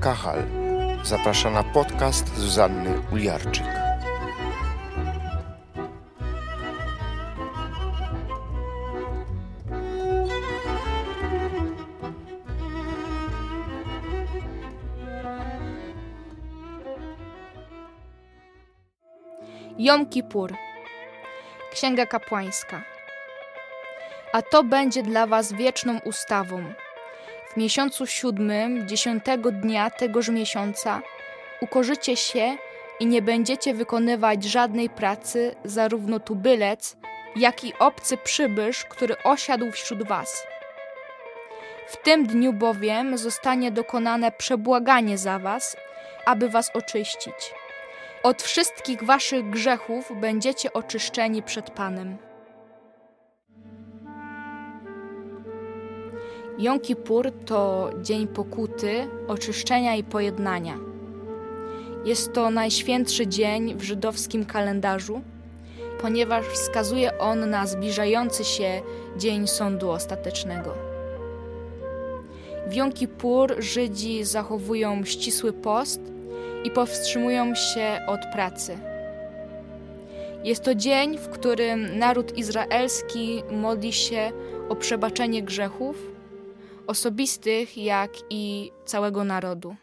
Kachal 0.00 0.42
zaprasza 1.02 1.50
na 1.50 1.64
podcast 1.64 2.36
Zuzanny 2.36 3.02
Uliarczyk. 3.12 3.66
Jom 19.78 20.06
Kippur 20.06 20.54
Księga 21.72 22.06
Kapłańska 22.06 22.82
A 24.32 24.42
to 24.42 24.64
będzie 24.64 25.02
dla 25.02 25.26
was 25.26 25.52
wieczną 25.52 25.98
ustawą. 26.04 26.85
W 27.56 27.58
miesiącu 27.58 28.06
siódmym, 28.06 28.88
dziesiątego 28.88 29.52
dnia 29.52 29.90
tegoż 29.90 30.28
miesiąca 30.28 31.02
ukorzycie 31.60 32.16
się 32.16 32.56
i 33.00 33.06
nie 33.06 33.22
będziecie 33.22 33.74
wykonywać 33.74 34.44
żadnej 34.44 34.90
pracy, 34.90 35.54
zarówno 35.64 36.20
tubylec, 36.20 36.96
jak 37.36 37.64
i 37.64 37.78
obcy 37.78 38.16
przybysz, 38.16 38.84
który 38.84 39.22
osiadł 39.22 39.70
wśród 39.72 40.08
was. 40.08 40.46
W 41.88 41.96
tym 41.96 42.26
dniu 42.26 42.52
bowiem 42.52 43.18
zostanie 43.18 43.70
dokonane 43.70 44.32
przebłaganie 44.32 45.18
za 45.18 45.38
was, 45.38 45.76
aby 46.26 46.48
was 46.48 46.70
oczyścić. 46.74 47.54
Od 48.22 48.42
wszystkich 48.42 49.04
waszych 49.04 49.50
grzechów 49.50 50.12
będziecie 50.20 50.72
oczyszczeni 50.72 51.42
przed 51.42 51.70
Panem. 51.70 52.25
Jom 56.58 56.80
Kippur 56.80 57.32
to 57.46 57.90
dzień 58.02 58.26
pokuty, 58.26 59.08
oczyszczenia 59.28 59.96
i 59.96 60.04
pojednania. 60.04 60.78
Jest 62.04 62.32
to 62.32 62.50
najświętszy 62.50 63.26
dzień 63.26 63.74
w 63.74 63.82
żydowskim 63.82 64.44
kalendarzu, 64.44 65.20
ponieważ 66.00 66.46
wskazuje 66.46 67.18
on 67.18 67.50
na 67.50 67.66
zbliżający 67.66 68.44
się 68.44 68.82
dzień 69.16 69.46
sądu 69.46 69.90
ostatecznego. 69.90 70.74
W 72.66 72.74
Jom 72.74 72.92
Kippur 72.92 73.54
Żydzi 73.58 74.24
zachowują 74.24 75.04
ścisły 75.04 75.52
post 75.52 76.00
i 76.64 76.70
powstrzymują 76.70 77.54
się 77.54 78.00
od 78.06 78.20
pracy. 78.32 78.78
Jest 80.44 80.62
to 80.62 80.74
dzień, 80.74 81.18
w 81.18 81.28
którym 81.28 81.98
naród 81.98 82.38
izraelski 82.38 83.42
modli 83.50 83.92
się 83.92 84.32
o 84.68 84.76
przebaczenie 84.76 85.42
grzechów, 85.42 86.15
osobistych, 86.86 87.78
jak 87.78 88.10
i 88.30 88.72
całego 88.84 89.24
narodu. 89.24 89.76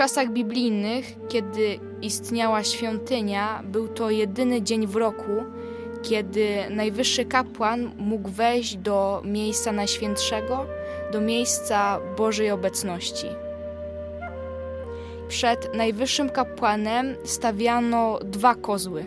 Czasach 0.00 0.32
biblijnych, 0.32 1.16
kiedy 1.28 1.78
istniała 2.02 2.64
świątynia, 2.64 3.62
był 3.64 3.88
to 3.88 4.10
jedyny 4.10 4.62
dzień 4.62 4.86
w 4.86 4.96
roku, 4.96 5.30
kiedy 6.02 6.46
najwyższy 6.70 7.24
kapłan 7.24 7.90
mógł 7.98 8.28
wejść 8.28 8.76
do 8.76 9.22
miejsca 9.24 9.72
najświętszego, 9.72 10.66
do 11.12 11.20
miejsca 11.20 12.00
Bożej 12.16 12.50
obecności. 12.50 13.26
Przed 15.28 15.74
najwyższym 15.74 16.30
kapłanem 16.30 17.16
stawiano 17.24 18.18
dwa 18.24 18.54
kozły. 18.54 19.04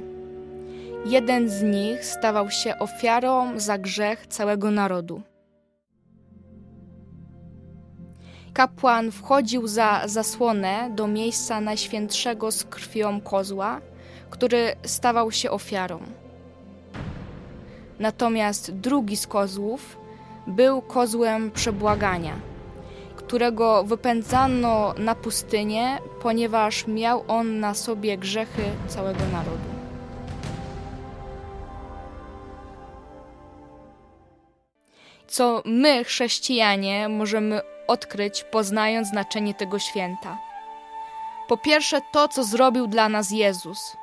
Jeden 1.05 1.49
z 1.49 1.63
nich 1.63 2.05
stawał 2.05 2.51
się 2.51 2.79
ofiarą 2.79 3.59
za 3.59 3.77
grzech 3.77 4.27
całego 4.27 4.71
narodu. 4.71 5.21
Kapłan 8.53 9.11
wchodził 9.11 9.67
za 9.67 10.01
zasłonę 10.05 10.89
do 10.95 11.07
miejsca 11.07 11.61
najświętszego 11.61 12.51
z 12.51 12.63
krwią 12.63 13.21
kozła, 13.21 13.81
który 14.29 14.75
stawał 14.83 15.31
się 15.31 15.51
ofiarą. 15.51 15.99
Natomiast 17.99 18.71
drugi 18.71 19.17
z 19.17 19.27
kozłów 19.27 19.97
był 20.47 20.81
kozłem 20.81 21.51
przebłagania, 21.51 22.33
którego 23.15 23.83
wypędzano 23.83 24.93
na 24.97 25.15
pustynię, 25.15 25.97
ponieważ 26.21 26.87
miał 26.87 27.23
on 27.27 27.59
na 27.59 27.73
sobie 27.73 28.17
grzechy 28.17 28.63
całego 28.87 29.19
narodu. 29.31 29.73
Co 35.27 35.61
my, 35.65 36.03
chrześcijanie, 36.03 37.09
możemy 37.09 37.61
odkryć, 37.87 38.43
poznając 38.43 39.07
znaczenie 39.07 39.53
tego 39.53 39.79
święta. 39.79 40.37
Po 41.47 41.57
pierwsze, 41.57 42.01
to, 42.11 42.27
co 42.27 42.43
zrobił 42.43 42.87
dla 42.87 43.09
nas 43.09 43.31
Jezus. 43.31 43.97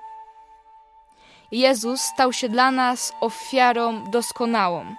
Jezus 1.52 2.00
stał 2.00 2.32
się 2.32 2.48
dla 2.48 2.70
nas 2.70 3.12
ofiarą 3.20 4.04
doskonałą. 4.04 4.94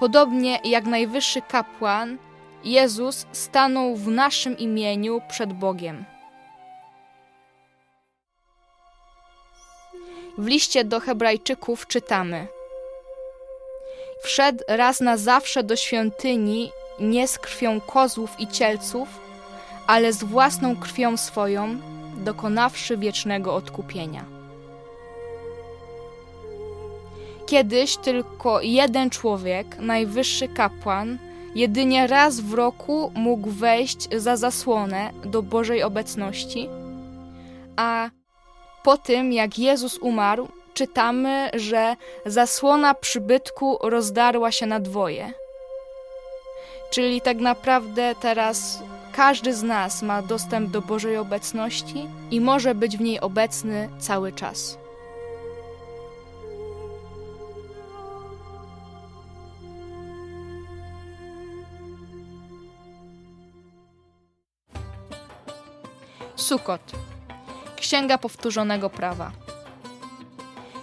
Podobnie 0.00 0.60
jak 0.64 0.84
najwyższy 0.84 1.42
kapłan, 1.42 2.18
Jezus 2.64 3.26
stanął 3.32 3.96
w 3.96 4.08
naszym 4.08 4.58
imieniu 4.58 5.20
przed 5.28 5.52
Bogiem. 5.52 6.04
W 10.38 10.46
liście 10.46 10.84
do 10.84 11.00
Hebrajczyków 11.00 11.86
czytamy: 11.86 12.46
Wszedł 14.22 14.64
raz 14.68 15.00
na 15.00 15.16
zawsze 15.16 15.62
do 15.62 15.76
świątyni 15.76 16.70
nie 17.00 17.28
z 17.28 17.38
krwią 17.38 17.80
kozłów 17.80 18.40
i 18.40 18.46
cielców, 18.46 19.08
ale 19.86 20.12
z 20.12 20.24
własną 20.24 20.76
krwią 20.76 21.16
swoją, 21.16 21.76
dokonawszy 22.16 22.96
wiecznego 22.96 23.54
odkupienia. 23.54 24.24
Kiedyś 27.46 27.96
tylko 27.96 28.60
jeden 28.62 29.10
człowiek, 29.10 29.78
najwyższy 29.78 30.48
kapłan, 30.48 31.18
jedynie 31.54 32.06
raz 32.06 32.40
w 32.40 32.54
roku 32.54 33.12
mógł 33.14 33.50
wejść 33.50 34.08
za 34.16 34.36
zasłonę 34.36 35.10
do 35.24 35.42
Bożej 35.42 35.82
obecności, 35.82 36.68
a 37.76 38.10
po 38.84 38.96
tym, 38.96 39.32
jak 39.32 39.58
Jezus 39.58 39.98
umarł, 39.98 40.48
czytamy, 40.74 41.50
że 41.54 41.96
zasłona 42.26 42.94
przybytku 42.94 43.78
rozdarła 43.82 44.52
się 44.52 44.66
na 44.66 44.80
dwoje. 44.80 45.32
Czyli 46.90 47.20
tak 47.20 47.36
naprawdę 47.36 48.14
teraz 48.20 48.82
każdy 49.12 49.54
z 49.54 49.62
nas 49.62 50.02
ma 50.02 50.22
dostęp 50.22 50.70
do 50.70 50.82
Bożej 50.82 51.16
obecności 51.16 52.08
i 52.30 52.40
może 52.40 52.74
być 52.74 52.96
w 52.96 53.00
niej 53.00 53.20
obecny 53.20 53.88
cały 53.98 54.32
czas. 54.32 54.78
Sukot. 66.36 66.80
Księga 67.76 68.18
powtórzonego 68.18 68.90
prawa. 68.90 69.32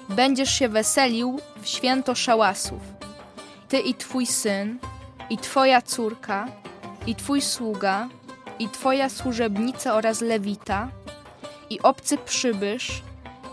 Będziesz 0.09 0.51
się 0.51 0.69
weselił 0.69 1.39
w 1.61 1.67
święto 1.67 2.15
szałasów. 2.15 2.81
Ty 3.67 3.79
i 3.79 3.93
twój 3.93 4.25
syn, 4.25 4.79
i 5.29 5.37
twoja 5.37 5.81
córka, 5.81 6.47
i 7.07 7.15
twój 7.15 7.41
sługa, 7.41 8.09
i 8.59 8.69
twoja 8.69 9.09
służebnica 9.09 9.93
oraz 9.93 10.21
lewita, 10.21 10.87
i 11.69 11.79
obcy 11.79 12.17
przybysz, 12.17 13.01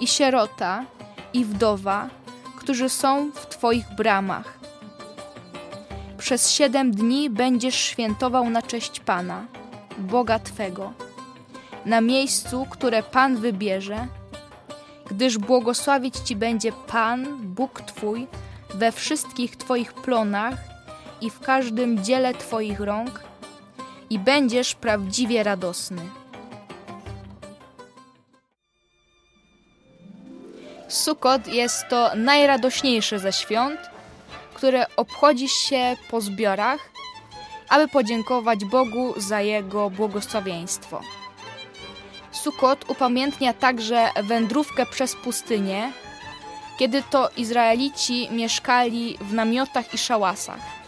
i 0.00 0.06
sierota, 0.06 0.84
i 1.32 1.44
wdowa, 1.44 2.08
którzy 2.56 2.88
są 2.88 3.30
w 3.34 3.46
twoich 3.46 3.86
bramach. 3.96 4.58
Przez 6.18 6.50
siedem 6.50 6.90
dni 6.90 7.30
będziesz 7.30 7.74
świętował 7.74 8.50
na 8.50 8.62
cześć 8.62 9.00
Pana, 9.00 9.46
Boga 9.98 10.38
Twego, 10.38 10.92
na 11.86 12.00
miejscu, 12.00 12.66
które 12.70 13.02
Pan 13.02 13.36
wybierze, 13.36 14.06
gdyż 15.10 15.38
błogosławić 15.38 16.16
Ci 16.16 16.36
będzie 16.36 16.72
Pan, 16.72 17.38
Bóg 17.42 17.80
Twój, 17.80 18.26
we 18.74 18.92
wszystkich 18.92 19.56
Twoich 19.56 19.92
plonach 19.92 20.71
i 21.22 21.30
w 21.30 21.40
każdym 21.40 22.04
dziele 22.04 22.34
Twoich 22.34 22.80
rąk 22.80 23.20
i 24.10 24.18
będziesz 24.18 24.74
prawdziwie 24.74 25.42
radosny. 25.42 26.02
Sukot 30.88 31.48
jest 31.48 31.88
to 31.88 32.10
najradośniejsze 32.16 33.18
ze 33.18 33.32
świąt, 33.32 33.80
które 34.54 34.86
obchodzisz 34.96 35.52
się 35.52 35.96
po 36.10 36.20
zbiorach, 36.20 36.80
aby 37.68 37.88
podziękować 37.88 38.64
Bogu 38.64 39.14
za 39.16 39.40
Jego 39.40 39.90
błogosławieństwo. 39.90 41.00
Sukot 42.32 42.90
upamiętnia 42.90 43.52
także 43.52 44.08
wędrówkę 44.22 44.86
przez 44.86 45.16
pustynię, 45.16 45.92
kiedy 46.78 47.02
to 47.02 47.30
Izraelici 47.36 48.28
mieszkali 48.30 49.18
w 49.20 49.32
namiotach 49.32 49.94
i 49.94 49.98
szałasach. 49.98 50.81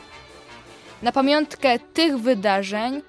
Na 1.04 1.12
pamiątkę 1.12 1.78
tych 1.78 2.18
wydarzeń 2.18 3.02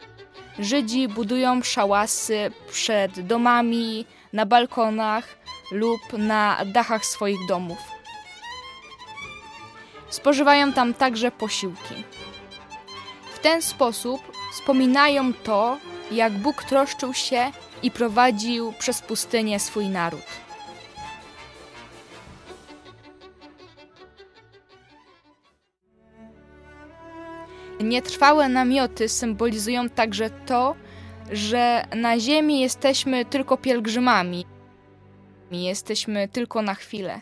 Żydzi 0.60 1.08
budują 1.08 1.64
szałasy 1.64 2.52
przed 2.72 3.28
domami, 3.28 4.06
na 4.34 4.46
balkonach 4.46 5.38
lub 5.72 6.02
na 6.18 6.58
dachach 6.66 7.06
swoich 7.06 7.48
domów. 7.48 7.78
Spożywają 10.10 10.74
tam 10.74 10.94
także 10.94 11.32
posiłki. 11.32 11.96
W 13.34 13.40
ten 13.40 13.62
sposób 13.62 14.22
wspominają 14.54 15.34
to, 15.34 15.78
jak 16.12 16.34
Bóg 16.34 16.64
troszczył 16.64 17.14
się 17.14 17.52
i 17.84 17.92
prowadził 17.92 18.74
przez 18.80 19.02
pustynię 19.02 19.60
swój 19.60 19.90
naród. 19.90 20.45
Nietrwałe 27.80 28.50
namioty 28.50 29.10
symbolizują 29.10 29.90
także 29.90 30.30
to, 30.30 30.76
że 31.32 31.86
na 31.96 32.20
ziemi 32.20 32.60
jesteśmy 32.60 33.26
tylko 33.26 33.58
pielgrzymami. 33.58 34.46
Jesteśmy 35.52 36.28
tylko 36.28 36.62
na 36.62 36.76
chwilę. 36.76 37.22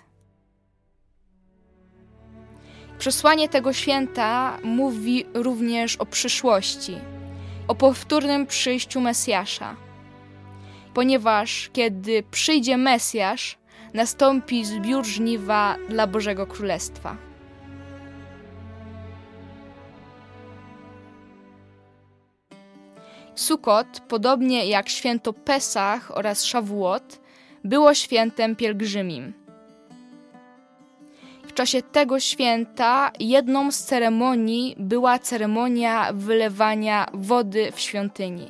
Przesłanie 2.97 3.49
tego 3.49 3.73
święta 3.73 4.57
mówi 4.63 5.25
również 5.33 5.95
o 5.95 6.05
przyszłości, 6.05 6.95
o 7.67 7.75
powtórnym 7.75 8.47
przyjściu 8.47 9.01
Mesjasza. 9.01 9.75
Ponieważ 10.93 11.69
kiedy 11.73 12.23
przyjdzie 12.31 12.77
Mesjasz, 12.77 13.57
nastąpi 13.93 14.65
zbiór 14.65 15.05
żniwa 15.05 15.75
dla 15.89 16.07
Bożego 16.07 16.47
Królestwa. 16.47 17.17
Sukot, 23.35 23.87
podobnie 24.07 24.65
jak 24.65 24.89
święto 24.89 25.33
Pesach 25.33 26.17
oraz 26.17 26.43
Szawuot, 26.43 27.19
było 27.63 27.93
świętem 27.93 28.55
pielgrzymim. 28.55 29.33
W 31.43 31.53
czasie 31.53 31.81
tego 31.81 32.19
święta 32.19 33.11
jedną 33.19 33.71
z 33.71 33.79
ceremonii 33.83 34.75
była 34.79 35.19
ceremonia 35.19 36.13
wylewania 36.13 37.05
wody 37.13 37.71
w 37.71 37.79
świątyni. 37.79 38.47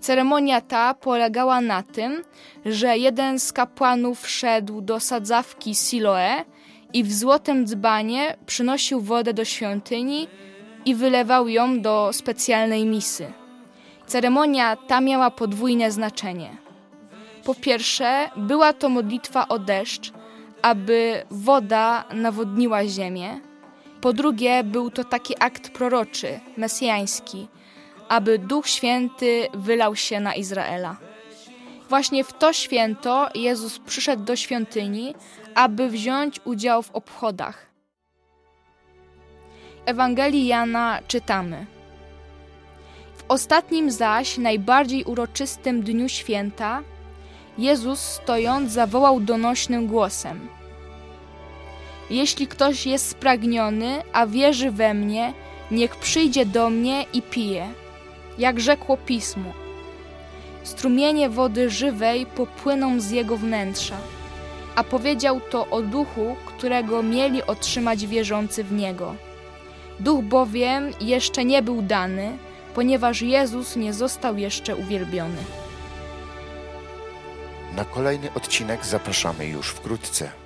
Ceremonia 0.00 0.60
ta 0.60 0.94
polegała 0.94 1.60
na 1.60 1.82
tym, 1.82 2.22
że 2.66 2.98
jeden 2.98 3.38
z 3.38 3.52
kapłanów 3.52 4.20
wszedł 4.20 4.80
do 4.80 5.00
sadzawki 5.00 5.74
Siloe 5.74 6.44
i 6.92 7.04
w 7.04 7.14
złotym 7.14 7.66
dzbanie 7.66 8.36
przynosił 8.46 9.00
wodę 9.00 9.34
do 9.34 9.44
świątyni 9.44 10.28
i 10.84 10.94
wylewał 10.94 11.48
ją 11.48 11.80
do 11.80 12.10
specjalnej 12.12 12.86
misy. 12.86 13.32
Ceremonia 14.06 14.76
ta 14.76 15.00
miała 15.00 15.30
podwójne 15.30 15.90
znaczenie. 15.90 16.56
Po 17.44 17.54
pierwsze, 17.54 18.30
była 18.36 18.72
to 18.72 18.88
modlitwa 18.88 19.48
o 19.48 19.58
deszcz, 19.58 20.12
aby 20.62 21.22
woda 21.30 22.04
nawodniła 22.14 22.86
ziemię. 22.86 23.40
Po 24.00 24.12
drugie, 24.12 24.64
był 24.64 24.90
to 24.90 25.04
taki 25.04 25.34
akt 25.40 25.70
proroczy, 25.70 26.40
mesjański, 26.56 27.48
aby 28.08 28.38
Duch 28.38 28.68
Święty 28.68 29.48
wylał 29.54 29.96
się 29.96 30.20
na 30.20 30.34
Izraela. 30.34 30.96
Właśnie 31.88 32.24
w 32.24 32.32
to 32.32 32.52
święto 32.52 33.28
Jezus 33.34 33.78
przyszedł 33.78 34.24
do 34.24 34.36
świątyni, 34.36 35.14
aby 35.54 35.88
wziąć 35.88 36.40
udział 36.44 36.82
w 36.82 36.90
obchodach. 36.90 37.73
Ewangelii 39.86 40.46
Jana 40.46 41.00
czytamy: 41.08 41.66
W 43.16 43.24
ostatnim 43.28 43.90
zaś, 43.90 44.38
najbardziej 44.38 45.04
uroczystym 45.04 45.82
dniu 45.82 46.08
święta, 46.08 46.82
Jezus 47.58 48.00
stojąc 48.00 48.72
zawołał 48.72 49.20
donośnym 49.20 49.86
głosem: 49.86 50.48
Jeśli 52.10 52.46
ktoś 52.46 52.86
jest 52.86 53.08
spragniony, 53.08 54.02
a 54.12 54.26
wierzy 54.26 54.70
we 54.70 54.94
mnie, 54.94 55.32
niech 55.70 55.96
przyjdzie 55.96 56.46
do 56.46 56.70
mnie 56.70 57.04
i 57.12 57.22
pije. 57.22 57.68
Jak 58.38 58.60
rzekło 58.60 58.96
pismo: 58.96 59.52
Strumienie 60.62 61.30
wody 61.30 61.70
żywej 61.70 62.26
popłyną 62.26 63.00
z 63.00 63.10
jego 63.10 63.36
wnętrza. 63.36 63.96
A 64.76 64.84
powiedział 64.84 65.40
to 65.50 65.66
o 65.70 65.82
duchu, 65.82 66.36
którego 66.46 67.02
mieli 67.02 67.42
otrzymać 67.42 68.06
wierzący 68.06 68.64
w 68.64 68.72
niego. 68.72 69.14
Duch 70.00 70.24
bowiem 70.24 70.90
jeszcze 71.00 71.44
nie 71.44 71.62
był 71.62 71.82
dany, 71.82 72.38
ponieważ 72.74 73.22
Jezus 73.22 73.76
nie 73.76 73.92
został 73.92 74.36
jeszcze 74.36 74.76
uwielbiony. 74.76 75.42
Na 77.76 77.84
kolejny 77.84 78.28
odcinek 78.34 78.86
zapraszamy 78.86 79.46
już 79.46 79.68
wkrótce. 79.68 80.43